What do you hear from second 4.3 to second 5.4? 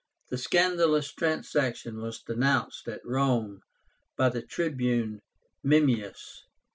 Tribune